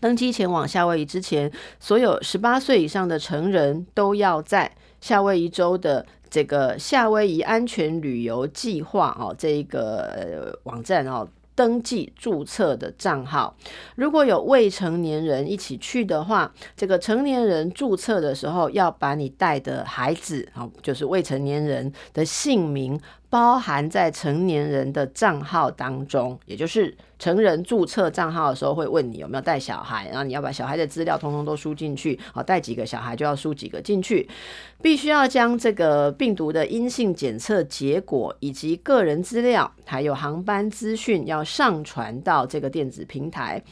[0.00, 6.04] 登机前往夏威夷之前，所有十八岁以上的成人都要在夏威夷州的。
[6.34, 13.56] 这个夏威夷安全旅游计划哦，这一个网站哦，登记注册的账号。
[13.94, 23.00] 如果有未成年人一起去的话，这个成年人注册的时候要把你带的孩子哦，就是未成年人的姓名。
[23.30, 32.20] 包含在成年人的账号当中，也就是成人注册账号的时候会问你有没有带小孩，然后你要把小孩的资料通通都输进去。
[32.34, 34.28] 好，带几个小孩就要输几个进去，
[34.82, 43.62] 必须要将这个病毒的阴性检测结果以及个人资料，还有航班资讯要上传到这个电子平台。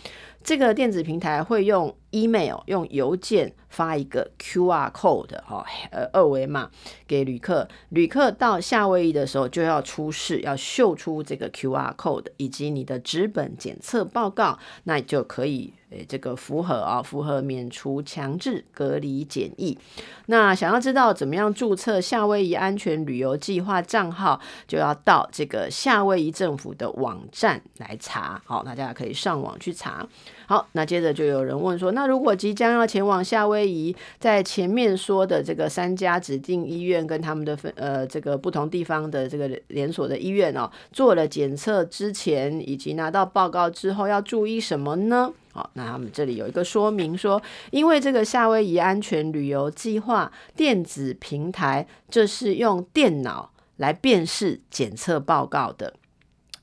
[0.42, 6.70] 这个电子平台会用 email 用邮件发一个 QR code 哈，呃，二维码
[7.07, 7.68] 给旅客。
[7.90, 15.75] 旅客到夏威夷的时候就要出示，要秀出这个 QR code 以及你的纸本检测报告，那就可以。
[15.90, 19.77] 诶，这个符合啊，符合免除强制隔离检疫。
[20.25, 28.40] 那想要知道怎么样注册夏威夷安全旅游计划账号，就要到这个夏威夷政府的网站来查。
[28.46, 30.09] 好，大家可以上网去查。
[30.52, 45.32] 好，那接着就有人问说，那如果即将要前往夏威夷，在前面说的这个三家指定医院跟他们的分呃这个不同地方的这个连锁的医院哦，做了检测之前以及拿到报告之后，要注意什么呢？
[45.54, 55.94] 好，那他们这里有一个说明说，因为这个夏威夷安全旅游计划电子平台，这是用电脑来辨识检测报告的。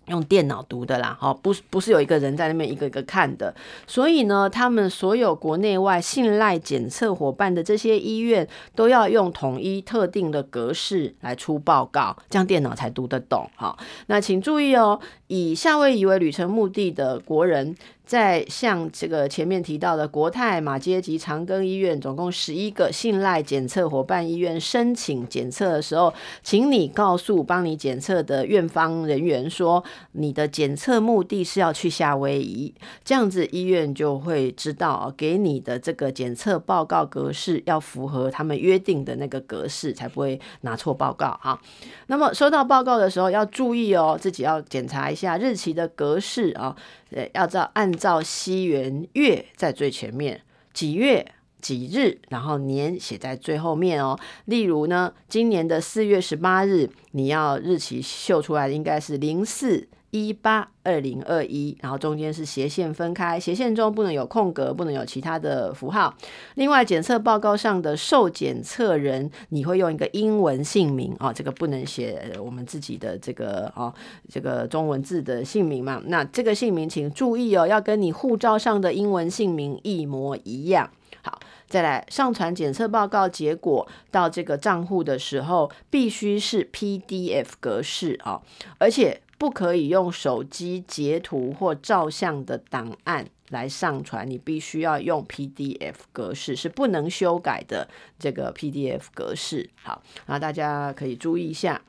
[0.09, 3.53] 用电脑读的啦，好，不是不是有一个人在那边一个一个看的，
[3.87, 13.49] 所以呢，他们所有国内外信赖检测伙伴的这些医院都要用统一特定的格式来出报告，这样电脑才读得懂。
[13.55, 17.75] 哈，那请注意哦，以夏威夷为旅程目的的国人。
[18.09, 26.11] 在向这个前面提到的国泰、马街及长庚医院，总共十一个信赖检测伙伴医院申请检测的时候，
[26.41, 32.73] 请你告诉帮你检测的院方人员说，你的检测目的是要去夏威夷，
[33.05, 41.61] 这样子医院就会知道，给你的这个检测报告格式要符合他们约定的那个格式，才不会拿错报告啊。
[42.07, 46.75] 那么收到报告的时候要注意哦，自己要检查下日期的格式啊。
[47.11, 50.41] 呃，要照按照西元月在最前面，
[50.73, 51.25] 几月
[51.61, 54.17] 几日，然后年写在最后面哦。
[54.45, 66.15] 例如呢，今年的四月十八日，你要日期秀出来应该是零四一八二零二一，然后中间是斜线分开，斜线中不能有空格，不能有其他的符号。
[66.55, 73.93] 另外，检测报告上的受检测人，你会用一个英文姓名哦，这个不能写我们自己的这个哦，
[74.27, 76.01] 这个中文字的姓名嘛。
[76.05, 80.89] 那这个姓名请注意哦，要跟你护照上的英文姓名一模一样。
[81.21, 88.41] 好，再来上传检测报告结果到这个账户的时候，必须是 PDF 格式哦，
[88.79, 89.21] 而且。
[89.39, 97.87] 不可以用手机截图或照相的档案来上传，你必须要用 PDF 格式，是不能修改的
[98.19, 99.69] 这个 PDF 格式。
[99.81, 101.81] 好，那大家可以注意一下。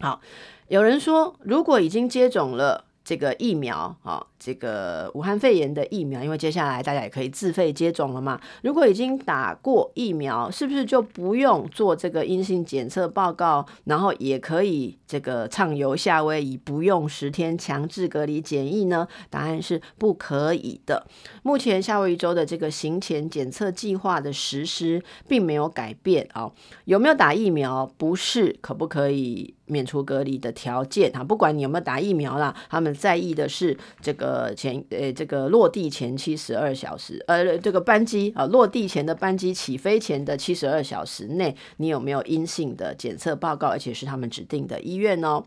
[0.00, 0.20] 好，
[0.68, 4.26] 有人说，如果已经接种了这个疫苗，啊。
[4.44, 8.40] 这个武汉肺炎的疫苗，因为接下来大家也可以自费接种了嘛。
[8.64, 19.06] 如果已经打过疫苗，是不是就不用做这个阴性检测报告，然后也可以这个畅游夏威夷，不用十天强制隔离检疫呢？
[19.30, 21.06] 答案是不可以的。
[21.44, 26.52] 目前夏威夷州的这个行前检测计划的实施并没有改变哦。
[26.86, 31.24] 有没有打疫苗不是可不可以免除隔离的条件啊？
[31.24, 34.52] 不管你有没有打疫苗啦，他们在意的是这个。
[34.54, 45.42] 前呃，这个落地前七十二小时，呃，这个班机啊，落地前的班机起飞前的七十二小时内，你有没有阴性的检测报告，而且是他们指定的医院哦。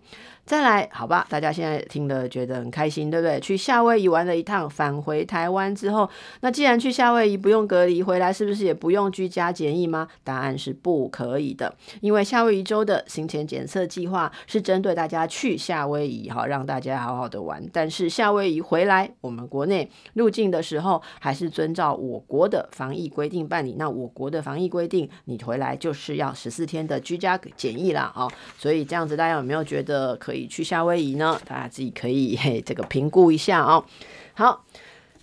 [0.46, 3.40] 再来，好吧，大家现在听了觉得很开心，对不对？
[3.40, 6.08] 去夏威夷玩了一趟，返回台湾之后，
[6.42, 10.08] 那既然去夏威夷不用隔离，回来是不是也不用居家检疫吗？
[10.24, 17.68] 答案是不可以的，因为夏威夷州的行前检测计划是针对大家去夏威夷，好让大家好好的玩。
[17.74, 23.74] 但是夏威夷回来，我们国内入境的时候，还是遵照我国的防疫规定办理。
[23.80, 28.14] 那我国的防疫规定，你回来就是要十四天的居家检疫啦。
[28.16, 31.40] 哦，所以这样子大家有没有觉得可可以去夏威夷呢？
[31.46, 33.86] 大家自己可以 嘿这个评估一下哦。
[34.34, 34.66] 好，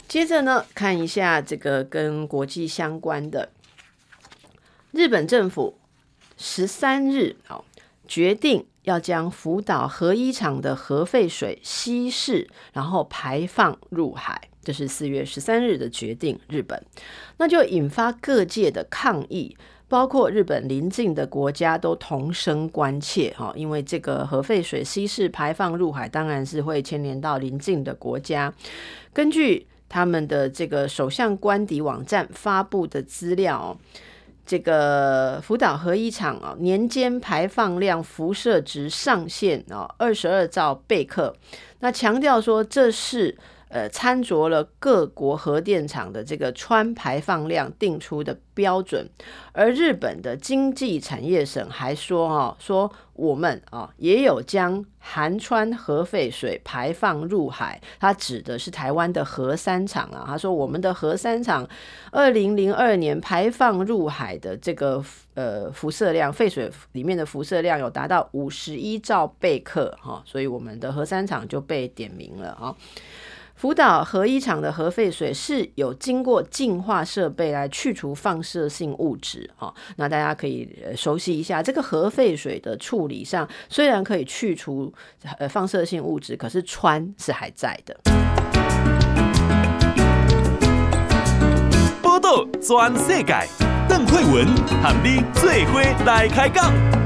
[0.08, 3.50] 接着呢，看一下这个跟国际相关的，
[4.92, 5.78] 日本政府
[6.38, 7.62] 十三日哦
[8.08, 14.48] 决定要将福岛核一厂的核废水稀释，然后排放入海。
[14.64, 16.82] 这是四月十三日的决定，日本
[17.36, 19.54] 那就引发各界的抗议。
[19.93, 28.51] 包括日本邻近的国家都同声关切哈，因为这个核废水稀释排放入海，当然是会牵连到邻近的国家。
[29.12, 33.78] 根据他们的这个首相官邸网站发布的资料，
[34.47, 41.36] 这个福岛核一厂啊，年间排放量辐射值上限啊，二十二兆贝克。
[41.80, 43.36] 那强调说这是。
[43.73, 49.09] 呃，参酌了各国核电厂的这个川排放量定出的标准，
[49.53, 60.25] 而日本的经济产业省还说，哦，说我们啊也有将含氚核废水排放入海，它指的是台湾的核三厂啊。
[60.27, 61.66] 他说我们的核三厂
[62.11, 65.03] 二零零二年排放入海的这个
[65.33, 72.77] 呃辐射量，废水里面的辐射量有达到五十一兆贝克哈，所以我们的核三厂就被点名了啊。
[73.62, 84.92] 福岛核一厂的核废水是有经过净化设备来去除放射性物质，哈，那大家可以熟悉一下这个核废水的处理上，虽然可以去除
[85.38, 87.96] 呃放射性物质，可是氚是还在的。
[92.02, 93.32] 报道全世界，
[93.88, 94.44] 邓惠文
[94.82, 97.01] 和你最伙来开讲。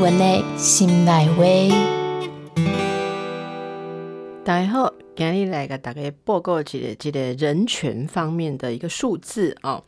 [0.00, 1.44] 文的心内话，
[4.44, 9.84] 大家好，今日来给大家报告一个一个人权方面的一个数字哦。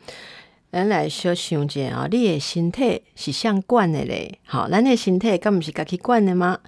[0.71, 4.39] 咱来小想一下啊，你的身体是相管的嘞？
[4.45, 6.61] 好，咱的身体敢不是自己管的吗？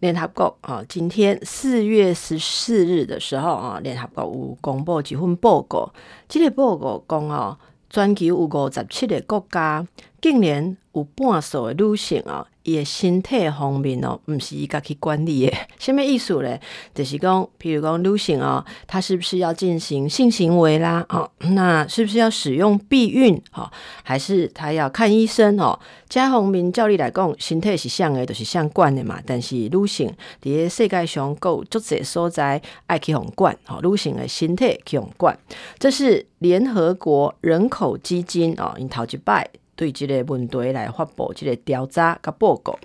[0.00, 5.92] 联合国啊，今天四月十四日的时候啊，联合国有公布一份报告，
[6.28, 7.58] 这个报告讲哦，
[7.88, 9.86] 全球有五十七个国家，
[10.20, 12.46] 竟然有半数的女性啊。
[12.62, 16.60] 伊的身体方面哦，毋是伊家去管理的， 什物意思咧？
[16.94, 21.04] 就是讲，譬如讲女性哦，她是不是要进行性行为啦？
[21.08, 23.34] 哦，那是不是要使用避孕？
[23.54, 23.68] 哦，
[24.02, 25.58] 还是她要看医生？
[25.58, 29.18] 哦，这方面照理来讲，身体是相的，就是相管的嘛。
[29.24, 30.12] 但是女性
[30.42, 35.36] 伫个世界上够足侪所在爱去互管，哦，女性的身体去互管，
[35.78, 39.48] 这是联合国人口基金哦，因头一摆。
[39.80, 42.78] 对这个问题来发布这个调查甲报告。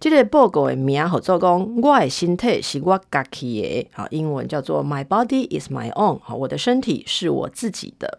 [0.00, 8.18] 这个报告的名号做讲，我诶身体是我家己诶，好，英文叫做 My body is my own，好，我的身体是我自己的。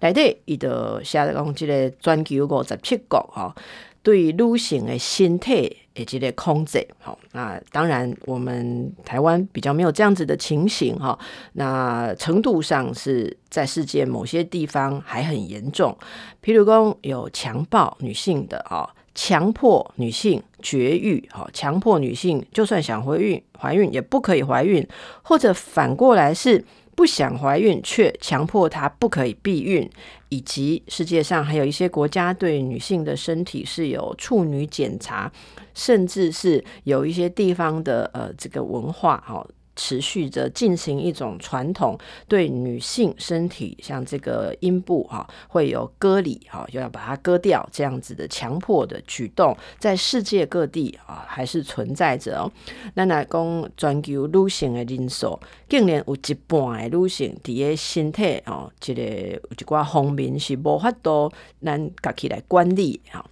[0.00, 3.54] 来对，伊就写讲这个全球五十七国，哈。
[4.02, 11.18] 对女性的身体以及的控制，好，那当然我们台湾比较没有这样子的情形哈，
[11.52, 15.96] 那程度上是在世界某些地方还很严重，
[16.42, 24.86] 譬如说有强暴女性的啊，强迫女性绝育，好，强迫女性就算想怀孕，怀孕也不可以怀孕，
[25.22, 26.64] 或者反过来是。
[27.00, 29.88] 不想怀孕，却强迫她不可以避孕，
[30.28, 35.32] 以及世界上还有一些国家对女性的身体是有处女检查，
[35.72, 39.42] 甚至是有一些地方的呃这个文化哈。
[39.80, 52.52] 持续着进行一种传统，对女性身体，像这个阴部哈，会有割礼哈，就要把它割掉这样子的强迫的举动，在世界各地啊还是存在着哦。
[52.92, 61.32] 那来讲全球女性的人数，竟然有一半的女性伫个身体哦，这个有一寡方面是无法度
[61.64, 63.24] 咱家己来管理哈。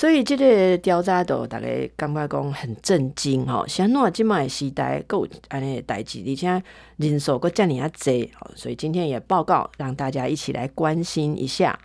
[0.00, 6.62] 所以这个调查都大家感觉讲很震惊哈，像那今麦时代够安尼代志，而且
[6.96, 11.78] 人数够这么啊多，所以今天也报告让大家一起来关心一下，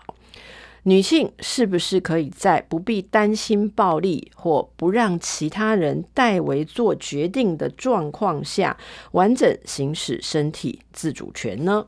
[0.84, 8.78] 女性是不是可以在不必担心暴力或不让其他人代为做决定的状况下，
[9.12, 11.86] 完整行使身体自主权呢？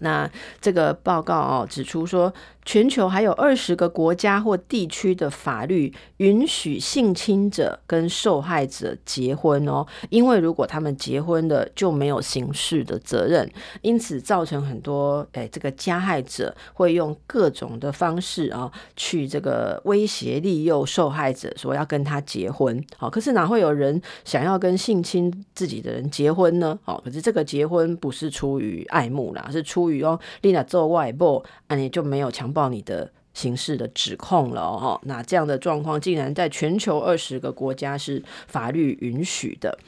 [0.00, 0.28] 那
[0.60, 2.32] 这个报告哦指出说，
[2.66, 13.48] 全球还有二十个国家或地区的法律允许性侵者跟受害者结婚哦，因为如果他们结婚了，就没有刑事的责任，
[13.82, 26.76] 因此造成很多诶这个加害者会用各种的方式啊去这个威胁利诱受害者说要跟他结婚，好，可是哪会有人想要跟性侵自己的人结婚呢？
[26.82, 34.98] 好，可是这个结婚不是出于爱慕啦，是出于哦，丽娜做外婆，那你就没有强报你的刑事的指控了哦。
[35.04, 39.78] 那这样的状况竟然在全球二十个国家是法律允许的。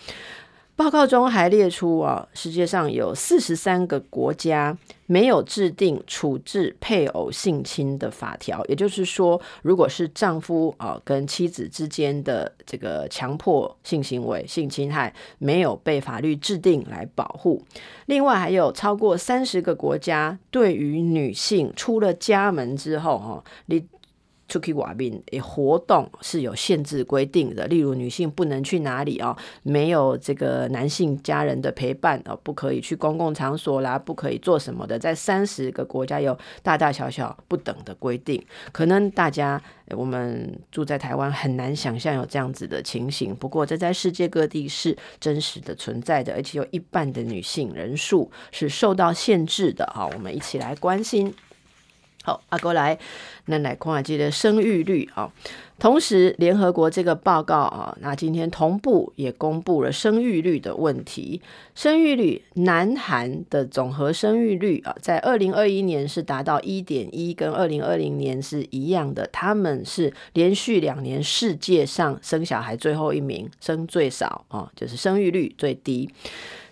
[0.79, 17.61] 报告中还列出啊，世界上有四十三个国家没有制定处置配偶性侵的法条，也就是说，如果是丈夫啊跟妻子之间的这个强迫性行为、性侵害，没有被法律制定来保护。
[18.07, 23.85] 另外，还有超过三十个国家对于女性出了家门之后，哈，你。
[24.49, 38.42] 出去外面诶，活动是有限制规定的，例如女性不能去哪里哦，没有这个男性家人的陪伴哦，不可以去公共场所啦，不可以做什么的，在三十个国家有大大小小不等的规定。
[38.72, 49.86] 可能大家我们住在台湾很难想象有这样子的情形，不过这在世界各地是真实的存在的，而且有一半的女性人数是受到限制的。
[49.94, 51.34] 好，我们一起来关心。
[52.29, 52.99] 好，阿哥来，
[53.47, 55.33] 那来看这个生育率啊。
[55.79, 61.41] 同时，联合国这个报告啊，那今天同步也公布了生育率的问题。
[61.74, 69.26] 生育率，南韩的总和生育率啊，在二零二一年是达到一点一，跟二零二零年是一样的。
[69.33, 76.11] 他们是连续两年世界上生小孩最后一名，生最少啊，就是生育率最低。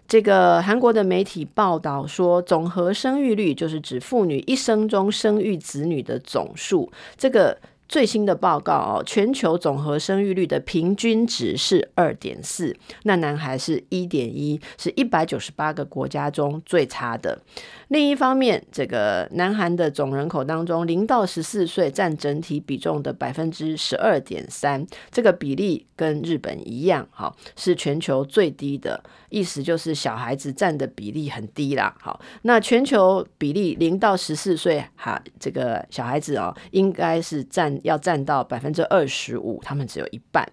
[0.08, 6.90] 这个韩国的媒体报道说，总和生育率就是指妇女一生中生育子女的总数。
[7.16, 7.58] 这个。
[7.88, 17.38] 最新的报告哦，全球总和生育率的平均值是二点四，那男孩是一点一，是一百九十八个国家中最差的。
[17.86, 29.00] 另一方面，这个南韩的总人口当中，零到十四岁占整体比重的百分之十二点三，这个比例跟日本一样，哈，是全球最低的。
[29.28, 31.94] 意思就是小孩子占的比例很低啦。
[32.00, 37.76] 好，那全球比例零到十四岁哈，这个小孩子哦，应该是占。
[37.82, 40.44] 要占到百分之二十五，他们只有一半。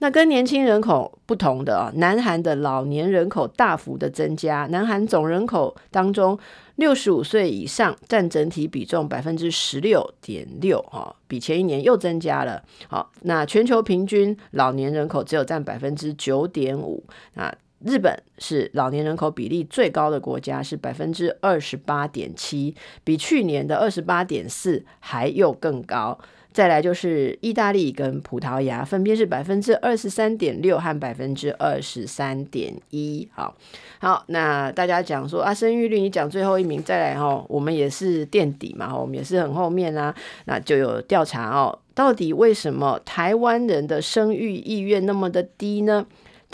[0.00, 4.66] 那跟年轻人口不同的啊，南韩的老年人口大幅的增加。
[4.66, 6.38] 南韩总人口当中，
[6.74, 12.62] 六十五岁以上占整体比重百分之十六点六，哈，比前一年又增加了。
[12.88, 17.02] 好，那全球平均老年人口只有占百分之九点五。
[17.34, 17.54] 啊，
[17.84, 22.74] 日本是老年人口比例最高的国家，是百分之二十八点七，
[23.04, 26.18] 比去年的二十八点四还又更高。
[26.52, 33.28] 再来就是意大利跟葡萄牙，分别是百分之二十三点六和百分之二十三点一。
[33.34, 33.54] 好，
[33.98, 40.14] 好，那大家讲说啊，生育率你讲最后一名，再来哈，我们也是垫底嘛，我们也是很后面啊。
[40.46, 46.06] 那就有调查哦，到底为什么台湾人的生育意愿那么的低呢？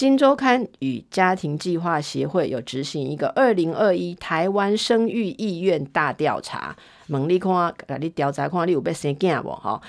[0.03, 6.74] 金周刊与家庭计划协会有执行一个二零二一台湾生育意愿大调查。
[7.07, 9.50] 猛力看，啊，你调查看，你有被生囝不？
[9.50, 9.80] 哈，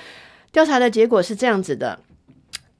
[0.51, 1.99] 调查的结果是这样子的：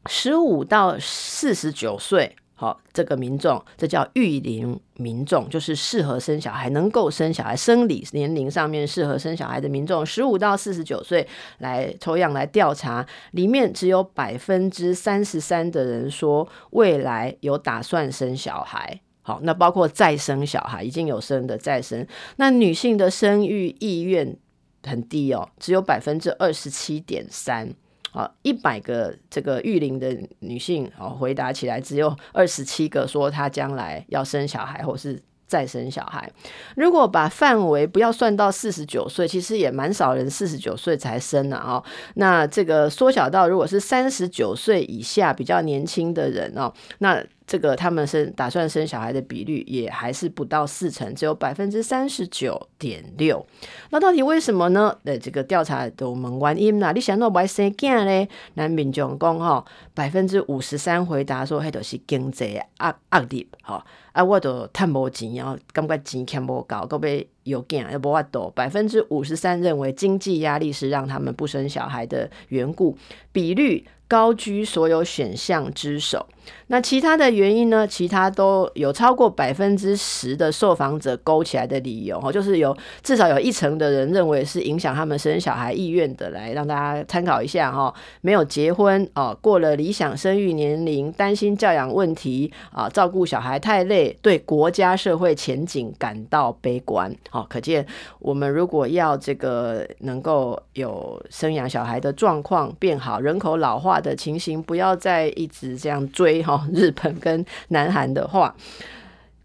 [0.06, 11.28] 十五到四十九岁，好，这个民众，这叫育龄民众，就是适合生小孩、能够生小孩、生理年龄上面适合生小孩的民众，十五到四十九岁
[11.58, 19.02] 来抽样来调查，里面只有百分之三十三的人说未来有打算生小孩。
[19.24, 24.38] 好，那包括再生小孩，已经有生的再生，那女性的生育意愿
[24.84, 27.74] 很低哦，只有百分之二十七点三。
[28.14, 36.32] 好，一百个这个育龄的女性，好，回答起来只有二十七个说她将来要生小孩或是再生小孩。
[36.76, 41.84] 如果把范围不要算到四十九岁，其实也蛮少人四十九岁才生的啊。
[42.14, 47.26] 那这个缩小到如果是三十九岁以下比较年轻的人哦，那。
[47.46, 53.46] 这个他们生打算生小孩的比率也还是不到四成，只有百分之三十九点六。
[53.90, 54.96] 那到底为什么呢？
[55.04, 56.92] 呃，这个调查都问原因啦。
[56.92, 58.28] 你想到不生囝呢？
[58.54, 59.64] 男民众讲哈，
[59.94, 63.86] 百分之五十三回答说，迄都是经济压压力哈。
[64.14, 68.52] 啊，我都趁无钱，然后感觉钱欠无够，个要有囝又无法度。
[68.56, 72.96] 百分之五十三认为经济压力是让他们不生小孩的缘故，
[73.32, 73.84] 比率
[74.14, 76.28] 高居所有选项之首。
[76.68, 77.88] 那其他的原因呢？
[77.88, 87.94] 其他都有超过百分之十的受访者勾起来的理由，就是有至少有一成的人认为是影响他们生小孩意愿的，来让大家参考一下哈。
[88.22, 97.14] 没有结婚哦，过了理想生育年龄，担心教养问题啊，照顾小孩太累，对国家社会前景感到悲观。
[97.30, 97.86] 好，可见
[98.20, 106.44] 我们如果要这个能够有生养小孩的状况变好，人口老化的情形不要再一直这样追。
[106.44, 108.54] 哈， 日本跟南韩的话，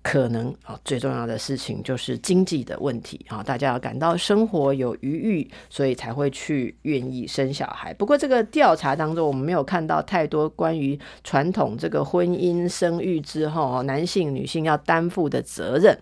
[0.02, 7.94] 可能啊最重要的事情就是经济的问题啊，大家要感到生活有余裕，所以才会去愿意生小孩。
[7.94, 15.98] 不过这个调查当中，我们没有看到太多关于传统这个婚姻生育之后，男性女性要担负的责任。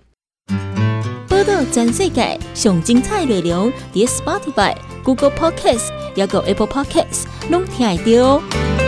[1.37, 4.75] 报道全世界上精彩内容，伫 Spotify、
[5.05, 8.86] Google Podcasts，还有 Apple Podcasts，拢听得到。